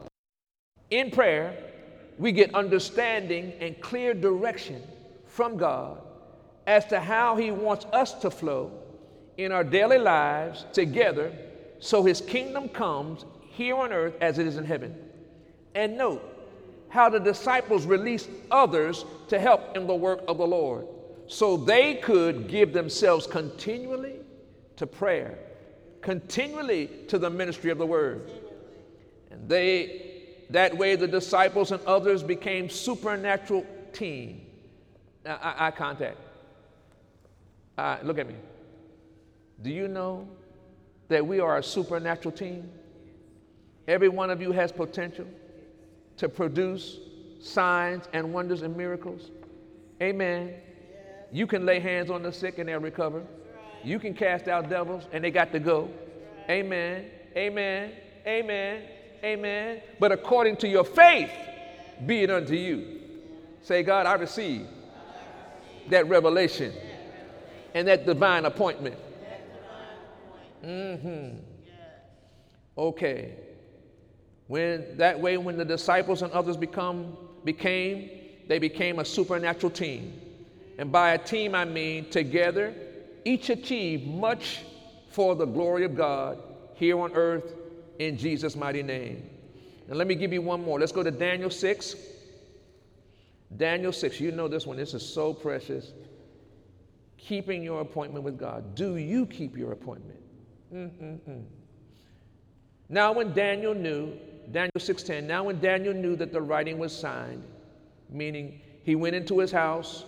[0.91, 1.57] In prayer,
[2.19, 4.83] we get understanding and clear direction
[5.27, 6.01] from God
[6.67, 8.73] as to how He wants us to flow
[9.37, 11.33] in our daily lives together
[11.79, 14.97] so His kingdom comes here on earth as it is in heaven.
[15.75, 16.25] And note
[16.89, 20.87] how the disciples released others to help in the work of the Lord
[21.29, 24.17] so they could give themselves continually
[24.77, 25.39] to prayer,
[26.01, 28.31] continually to the ministry of the word.
[29.31, 30.09] And they
[30.51, 34.47] that way the disciples and others became supernatural team.
[35.25, 36.17] Now, eye, contact.
[37.77, 38.35] Uh, look at me.
[39.63, 40.27] Do you know
[41.09, 42.71] that we are a supernatural team?
[43.87, 45.27] Every one of you has potential
[46.17, 46.99] to produce
[47.41, 49.31] signs and wonders and miracles.
[50.01, 50.55] Amen.
[51.31, 53.23] You can lay hands on the sick and they'll recover.
[53.85, 55.91] You can cast out devils and they got to go.
[56.49, 57.07] Amen.
[57.37, 57.93] Amen.
[58.27, 58.83] Amen.
[59.23, 59.83] Amen.
[59.99, 61.31] But according to your faith,
[62.07, 63.01] be it unto you.
[63.63, 64.67] Say, God, I receive
[65.91, 66.73] that revelation
[67.75, 68.97] and that divine appointment.
[70.65, 71.39] Mm-hmm.
[72.77, 73.35] Okay.
[74.47, 78.11] When that way, when the disciples and others become became,
[78.49, 80.21] they became a supernatural team.
[80.79, 82.73] And by a team, I mean together,
[83.25, 84.61] each achieve much
[85.11, 86.41] for the glory of God
[86.75, 87.53] here on earth
[87.99, 89.29] in Jesus' mighty name.
[89.89, 90.79] And let me give you one more.
[90.79, 91.97] Let's go to Daniel 6.
[93.57, 94.21] Daniel 6.
[94.21, 94.77] You know this one.
[94.77, 95.93] This is so precious.
[97.17, 98.77] Keeping your appointment with God.
[98.77, 100.21] Do you keep your appointment?
[100.73, 101.43] Mm-mm-mm.
[102.89, 104.13] Now, when Daniel knew,
[104.53, 107.43] Daniel 6:10, now when Daniel knew that the writing was signed,
[108.09, 110.05] meaning he went into his house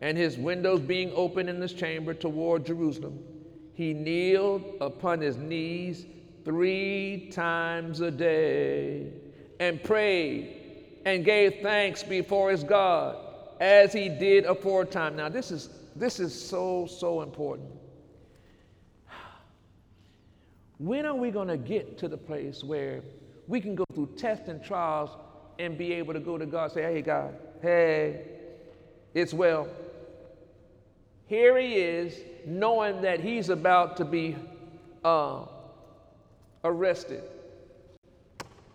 [0.00, 3.18] and his windows being open in this chamber toward Jerusalem,
[3.74, 6.06] he kneeled upon his knees
[6.44, 9.12] three times a day
[9.58, 13.16] and prayed and gave thanks before his God
[13.60, 15.16] as he did aforetime.
[15.16, 17.70] Now, this is, this is so, so important.
[20.78, 23.02] When are we going to get to the place where
[23.48, 25.10] we can go through tests and trials
[25.58, 28.26] and be able to go to God say, Hey, God, hey,
[29.14, 29.68] it's well.
[31.26, 34.36] Here he is, knowing that he's about to be
[35.04, 35.42] uh,
[36.62, 37.24] arrested.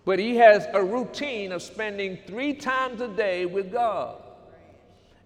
[0.03, 4.17] But he has a routine of spending three times a day with God.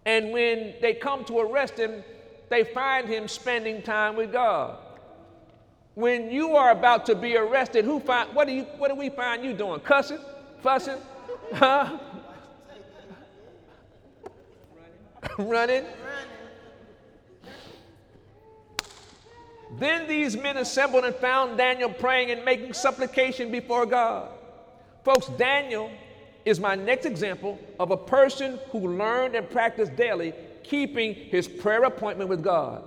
[0.06, 2.04] And when they come to arrest him,
[2.50, 4.78] they find him spending time with God.
[5.96, 9.10] When you are about to be arrested, who find what do you what do we
[9.10, 9.80] find you doing?
[9.80, 10.20] Cussing?
[10.62, 10.98] Fussing?
[11.54, 12.00] Huh?
[15.38, 15.86] Running?
[19.78, 24.30] Then these men assembled and found Daniel praying and making supplication before God.
[25.04, 25.92] Folks, Daniel
[26.46, 30.34] is my next example of a person who learned and practiced daily
[30.64, 32.84] keeping his prayer appointment with God.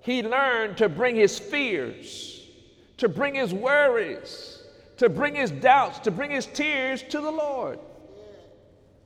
[0.00, 2.46] He learned to bring his fears,
[2.98, 4.62] to bring his worries,
[4.98, 7.78] to bring his doubts, to bring his tears to the Lord.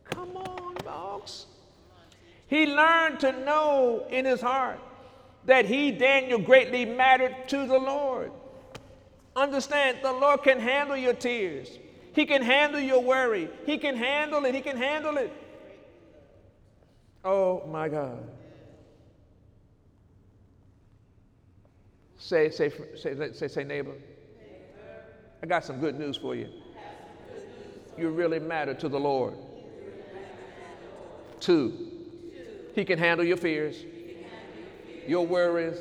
[0.04, 1.46] Come on, folks.
[2.48, 4.80] He learned to know in his heart
[5.48, 8.30] that he, Daniel, greatly mattered to the Lord.
[9.34, 11.70] Understand, the Lord can handle your tears.
[12.14, 13.48] He can handle your worry.
[13.64, 14.54] He can handle it.
[14.54, 15.32] He can handle it.
[17.24, 18.28] Oh my God.
[22.18, 23.94] Say, say, say, say, say, neighbor.
[25.42, 26.48] I got some good news for you.
[27.96, 29.32] You really matter to the Lord.
[31.40, 31.90] Two,
[32.74, 33.82] He can handle your fears
[35.08, 35.78] your worries,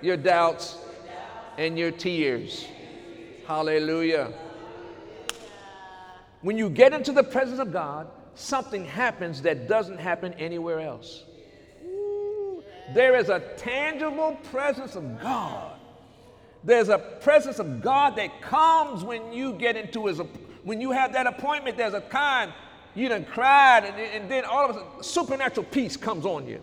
[0.00, 0.78] your doubts,
[1.58, 2.66] and your tears.
[3.46, 4.32] Hallelujah.
[6.42, 11.24] When you get into the presence of God, something happens that doesn't happen anywhere else.
[12.94, 15.72] There is a tangible presence of God.
[16.62, 20.20] There's a presence of God that comes when you get into his
[20.62, 21.76] when you have that appointment.
[21.76, 22.52] There's a kind
[22.94, 26.60] you done cried, and, and then all of a sudden, supernatural peace comes on you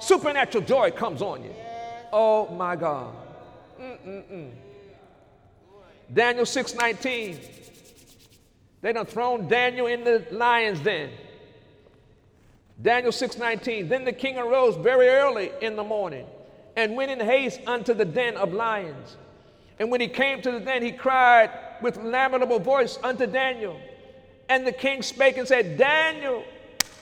[0.00, 1.54] supernatural joy comes on you.
[2.12, 3.14] Oh my God.
[3.80, 4.50] Mm-mm-mm.
[6.12, 7.38] Daniel 6:19.
[8.80, 11.10] They done thrown Daniel in the lion's den.
[12.80, 13.88] Daniel 6:19.
[13.88, 16.26] Then the king arose very early in the morning
[16.76, 19.16] and went in haste unto the den of lions.
[19.78, 23.80] And when he came to the den, he cried with lamentable voice unto Daniel.
[24.48, 26.44] And the king spake and said, Daniel,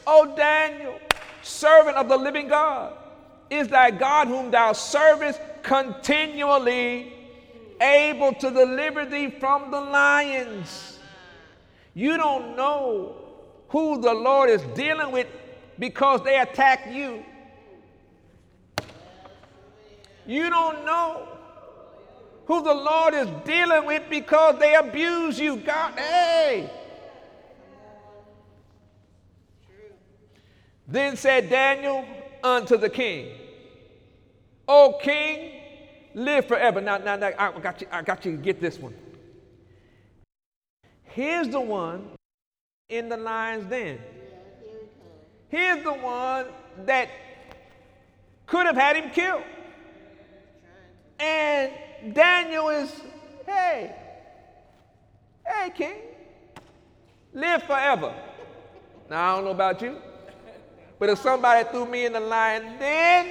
[0.07, 0.99] O Daniel,
[1.43, 2.95] servant of the living God,
[3.51, 7.13] is thy God whom thou servest continually
[7.81, 10.99] able to deliver thee from the lions.
[11.95, 13.17] You don't know
[13.69, 15.27] who the Lord is dealing with
[15.79, 17.25] because they attack you.
[20.27, 21.29] You don't know
[22.47, 25.57] who the Lord is dealing with because they abuse you.
[25.57, 26.71] God, hey.
[30.93, 32.05] Then said Daniel
[32.45, 33.33] unto the king,
[34.69, 35.63] O king,
[36.15, 36.83] live forever.
[36.83, 38.95] Now, now, now I got you, I got you to get this one.
[41.05, 42.11] Here's the one
[42.91, 44.01] in the lion's den.
[45.49, 46.45] Here's the one
[46.85, 47.09] that
[48.45, 49.45] could have had him killed.
[51.19, 51.73] And
[52.13, 52.93] Daniel is,
[53.47, 53.97] hey,
[55.47, 55.97] hey, king,
[57.33, 58.15] live forever.
[59.09, 59.97] Now, I don't know about you,
[61.03, 63.27] but if somebody threw me in the lion den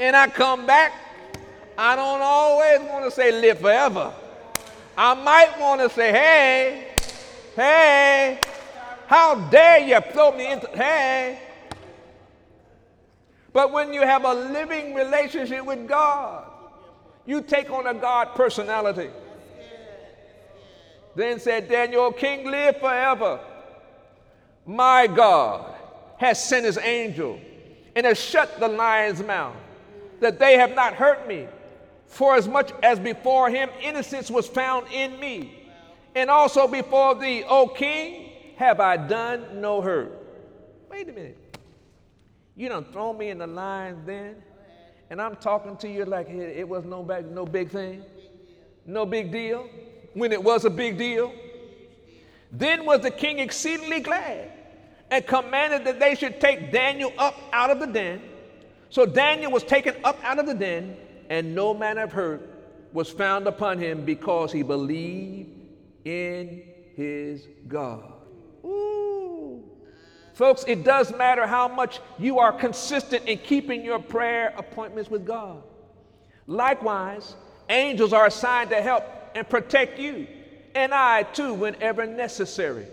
[0.00, 0.94] and I come back,
[1.76, 4.10] I don't always want to say live forever.
[4.96, 6.88] I might want to say, hey,
[7.54, 8.40] hey,
[9.06, 11.40] how dare you throw me into, hey.
[13.52, 16.46] But when you have a living relationship with God,
[17.26, 19.10] you take on a God personality.
[21.14, 23.40] Then said Daniel, King, live forever.
[24.64, 25.80] My God
[26.22, 27.40] has sent his angel
[27.96, 29.56] and has shut the lion's mouth,
[30.20, 31.48] that they have not hurt me.
[32.06, 35.68] For as much as before him innocence was found in me,
[36.14, 40.12] and also before thee, O king, have I done no hurt.
[40.88, 41.38] Wait a minute.
[42.54, 44.36] You done thrown me in the lion's den?
[45.10, 48.02] and I'm talking to you like it was no big, no big thing,
[48.86, 49.68] no big deal,
[50.14, 51.34] when it was a big deal.
[52.52, 54.61] Then was the king exceedingly glad
[55.12, 58.22] and commanded that they should take Daniel up out of the den.
[58.88, 60.96] So Daniel was taken up out of the den,
[61.28, 62.48] and no manner of hurt
[62.94, 65.50] was found upon him because he believed
[66.06, 66.62] in
[66.96, 68.10] his God.
[70.32, 75.26] Folks, it does matter how much you are consistent in keeping your prayer appointments with
[75.26, 75.62] God.
[76.46, 77.36] Likewise,
[77.68, 79.04] angels are assigned to help
[79.34, 80.26] and protect you
[80.74, 82.86] and I too whenever necessary.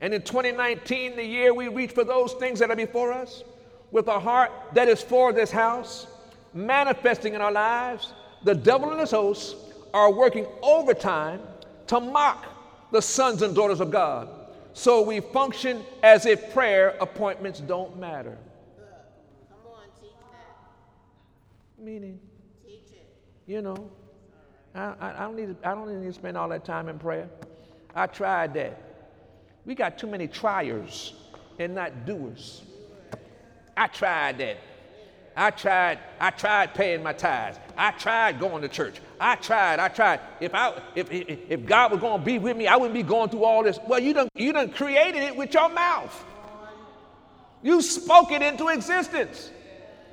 [0.00, 3.44] And in 2019, the year we reach for those things that are before us,
[3.90, 6.06] with a heart that is for this house,
[6.52, 9.54] manifesting in our lives, the devil and his hosts
[9.92, 11.40] are working overtime
[11.86, 12.46] to mock
[12.90, 14.28] the sons and daughters of God
[14.74, 18.36] so we function as if prayer appointments don't matter.
[19.48, 21.82] Come on, teach that.
[21.82, 22.18] Meaning,
[22.66, 23.08] Teach it.
[23.46, 23.88] you know,
[24.74, 27.28] I, I, don't need I don't need to spend all that time in prayer.
[27.94, 28.80] I tried that.
[29.64, 31.14] We got too many triers
[31.58, 32.62] and not doers.
[33.76, 34.58] I tried that.
[35.36, 37.58] I tried, I tried paying my tithes.
[37.76, 39.00] I tried going to church.
[39.18, 40.20] I tried, I tried.
[40.40, 43.30] If I if if, God was going to be with me, I wouldn't be going
[43.30, 43.78] through all this.
[43.88, 46.24] Well, you done you done created it with your mouth.
[47.62, 49.50] You spoke it into existence.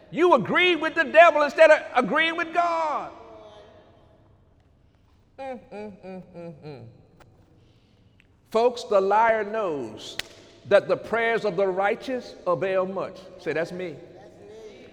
[0.10, 3.12] You agreed with the devil instead of agreeing with God.
[5.40, 6.86] Mm, mm, mm,
[8.52, 10.18] Folks, the liar knows
[10.68, 13.16] that the prayers of the righteous avail much.
[13.40, 13.96] Say, that's me.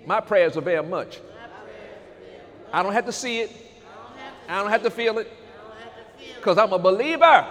[0.07, 1.21] My prayers avail much.
[2.73, 3.51] I don't have to see it.
[4.49, 5.31] I don't have to feel it.
[6.37, 7.47] Because I'm a believer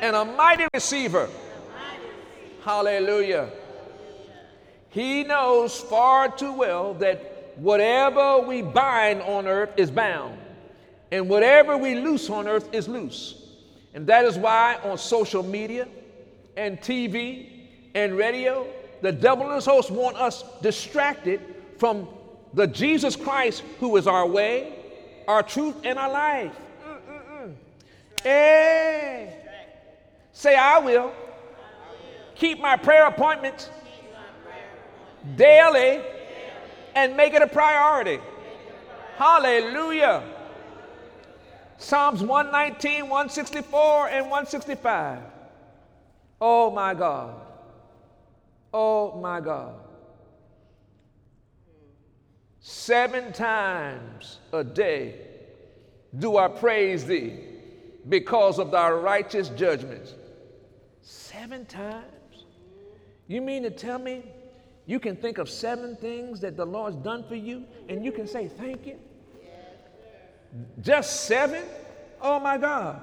[0.00, 1.30] and a mighty receiver.
[2.64, 3.48] Hallelujah.
[4.90, 10.36] He knows far too well that whatever we bind on earth is bound,
[11.12, 13.45] and whatever we loose on earth is loose.
[13.96, 15.88] And that is why on social media
[16.54, 17.48] and TV
[17.94, 18.66] and radio,
[19.00, 21.40] the devil and his hosts want us distracted
[21.78, 22.06] from
[22.52, 24.74] the Jesus Christ who is our way,
[25.26, 26.52] our truth, and our life.
[28.22, 29.34] Hey.
[30.34, 31.10] Say, I will.
[32.34, 33.70] Keep my prayer appointments
[35.36, 36.02] daily
[36.94, 38.20] and make it a priority.
[39.16, 40.35] Hallelujah.
[41.78, 45.20] Psalms 119, 164, and 165.
[46.40, 47.34] Oh my God.
[48.72, 49.74] Oh my God.
[52.60, 55.14] Seven times a day
[56.18, 57.38] do I praise thee
[58.08, 60.14] because of thy righteous judgments.
[61.00, 62.04] Seven times?
[63.28, 64.24] You mean to tell me
[64.86, 68.26] you can think of seven things that the Lord's done for you and you can
[68.26, 68.98] say thank you?
[70.80, 71.64] Just seven?
[72.20, 73.00] Oh my God.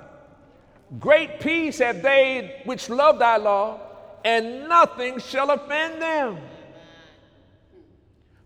[1.00, 3.80] Great peace have they which love thy law,
[4.24, 6.38] and nothing shall offend them.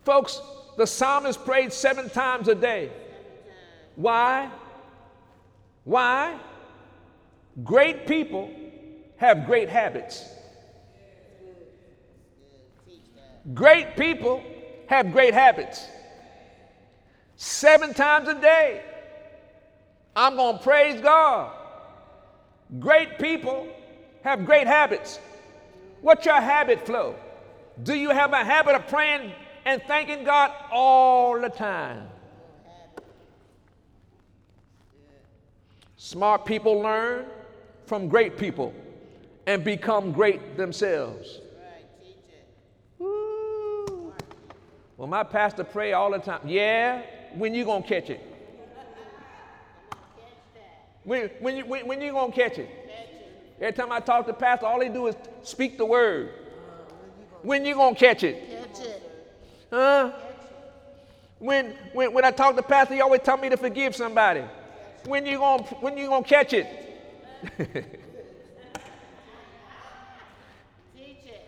[0.06, 0.42] Folks,
[0.78, 2.92] the psalmist prayed seven times a day.
[3.96, 4.50] Why?
[5.84, 6.40] Why?
[7.64, 8.50] Great people
[9.18, 10.24] have great habits.
[13.54, 14.44] Great people
[14.88, 15.86] have great habits.
[17.36, 18.84] Seven times a day,
[20.18, 21.52] I'm going to praise God.
[22.80, 23.68] Great people
[24.24, 25.20] have great habits.
[26.02, 27.16] What's your habit flow?
[27.84, 29.32] Do you have a habit of praying
[29.64, 32.08] and thanking God all the time?
[35.98, 37.28] Smart people learn
[37.86, 38.74] from great people
[39.46, 41.42] and become great themselves.
[44.98, 46.42] Well, my pastor pray all the time.
[46.48, 47.04] Yeah,
[47.36, 48.37] when you gonna catch it?
[51.08, 52.68] When, when, you, when, when you gonna catch it?
[52.68, 53.56] Catch it.
[53.62, 56.34] Every time I talk to pastor, all he do is speak the word.
[57.44, 58.50] When you gonna catch it?
[58.50, 59.04] Catch it.
[59.72, 60.12] Huh?
[61.40, 64.44] When, when, when I talk to pastor, he always tell me to forgive somebody.
[65.06, 66.68] When you gonna, when you gonna catch it?
[67.58, 68.04] It.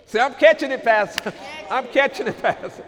[0.06, 1.34] See, I'm catching it, pastor.
[1.70, 2.86] I'm catching it, pastor.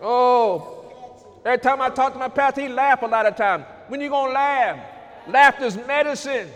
[0.00, 3.64] Oh, every time I talk to my pastor, he laugh a lot of times.
[3.88, 4.92] When you gonna laugh?
[5.28, 6.48] Laughter's medicine.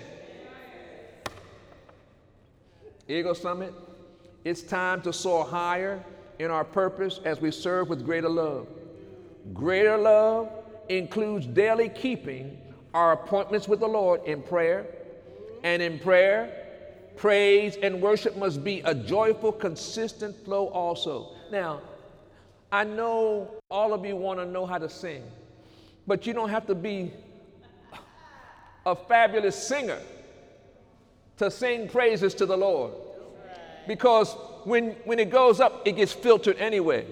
[3.09, 3.75] Eagle Summit,
[4.45, 6.05] it's time to soar higher
[6.39, 8.69] in our purpose as we serve with greater love.
[9.53, 10.49] Greater love
[10.89, 12.57] includes daily keeping
[12.95, 14.87] our appointments with the Lord in prayer.
[15.65, 16.51] And in prayer,
[17.17, 21.33] praise and worship must be a joyful, consistent flow also.
[21.51, 21.81] Now,
[22.71, 25.25] I know all of you want to know how to sing,
[26.07, 27.13] but you don't have to be
[28.87, 29.99] a fabulous singer
[31.39, 32.93] to sing praises to the Lord.
[33.87, 37.07] Because when, when it goes up, it gets filtered anyway.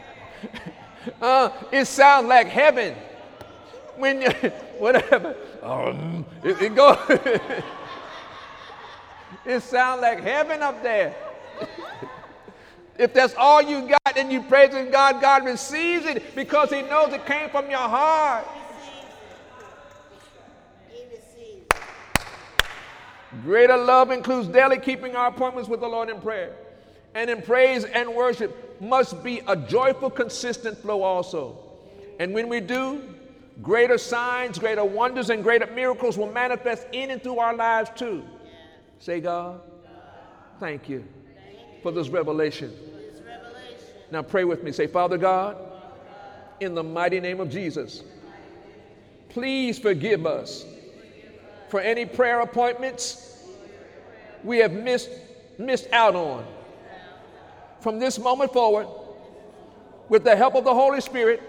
[1.20, 2.94] uh, it sounds like heaven.
[3.96, 4.30] When you,
[4.78, 6.98] whatever, um, it, it goes.
[9.46, 11.14] it sounds like heaven up there.
[12.98, 17.12] if that's all you got and you praising God, God receives it because He knows
[17.12, 18.46] it came from your heart.
[20.90, 21.66] He receives.
[23.42, 26.54] Greater love includes daily keeping our appointments with the Lord in prayer.
[27.14, 31.58] And in praise and worship must be a joyful, consistent flow also.
[32.18, 33.02] And when we do,
[33.62, 38.22] greater signs, greater wonders, and greater miracles will manifest in and through our lives too.
[38.98, 39.60] Say, God,
[40.60, 41.04] thank you
[41.82, 42.72] for this revelation.
[44.10, 44.72] Now pray with me.
[44.72, 45.56] Say, Father God,
[46.60, 48.02] in the mighty name of Jesus,
[49.28, 50.64] please forgive us
[51.68, 53.44] for any prayer appointments
[54.44, 55.10] we have missed,
[55.58, 56.46] missed out on.
[57.80, 58.86] From this moment forward,
[60.08, 61.42] with the help of the Holy Spirit,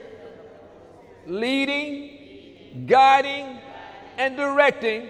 [1.27, 3.59] leading, guiding,
[4.17, 5.09] and directing,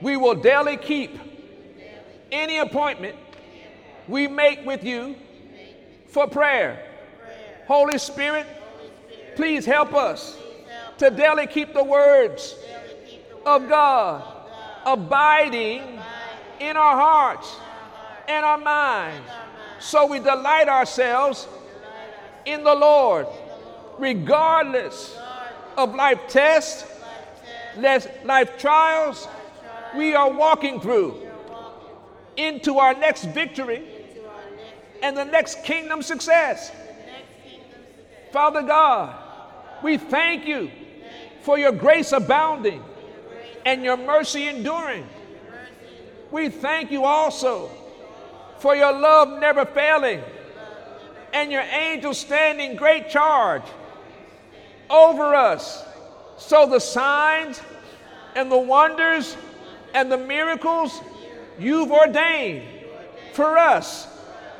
[0.00, 1.18] we will daily keep
[2.32, 3.16] any appointment
[4.08, 5.16] we make with you
[6.08, 6.84] for prayer.
[7.66, 8.46] Holy Spirit,
[9.36, 10.38] please help us
[10.98, 12.56] to daily keep the words
[13.46, 14.22] of God
[14.84, 15.82] abiding
[16.60, 17.56] in our hearts
[18.28, 19.28] and our minds.
[19.78, 21.46] So we delight ourselves
[22.44, 23.26] in the Lord,
[23.98, 25.16] regardless
[25.76, 26.84] of life tests,
[27.76, 29.28] life trials
[29.96, 31.22] we are walking through
[32.36, 33.82] into our next victory
[35.02, 36.72] and the next kingdom success.
[38.32, 39.14] Father God,
[39.82, 40.70] we thank you
[41.42, 42.82] for your grace abounding
[43.66, 45.06] and your mercy enduring.
[46.30, 47.68] We thank you also
[48.60, 50.22] for your love never failing
[51.34, 53.64] and your angels standing great charge
[54.88, 55.84] over us.
[56.38, 57.60] So the signs
[58.34, 59.36] and the wonders
[59.94, 61.00] and the miracles
[61.58, 62.62] you've ordained
[63.32, 64.06] for us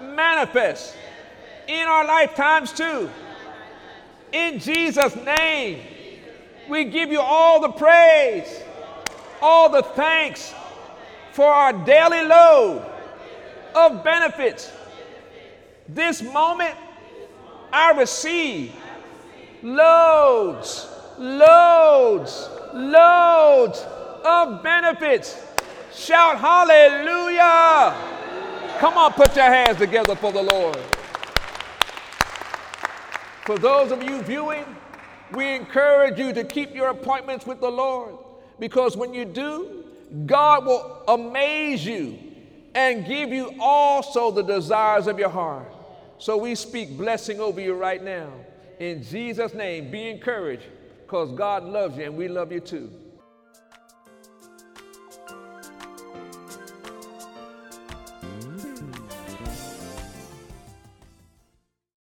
[0.02, 0.96] manifest
[1.68, 3.08] in our lifetimes too.
[4.32, 5.80] In Jesus' name,
[6.68, 8.62] we give you all the praise,
[9.42, 10.54] all the thanks
[11.32, 12.84] for our daily load
[13.74, 14.72] of benefits.
[15.88, 16.74] This moment,
[17.72, 18.74] I receive
[19.62, 23.84] loads, loads, loads
[24.24, 25.42] of benefits.
[25.94, 27.94] Shout hallelujah!
[28.78, 30.76] Come on, put your hands together for the Lord.
[33.44, 34.64] For those of you viewing
[35.32, 38.14] We encourage you to keep your appointments with the Lord
[38.58, 39.84] because when you do,
[40.24, 42.18] God will amaze you
[42.74, 45.70] and give you also the desires of your heart.
[46.18, 48.30] So we speak blessing over you right now.
[48.78, 50.64] In Jesus' name, be encouraged
[51.02, 52.90] because God loves you and we love you too.